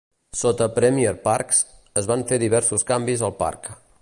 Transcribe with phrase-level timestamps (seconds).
[0.37, 1.61] Sota Premier Parks,
[2.03, 3.75] es van fer diversos canvis al parc.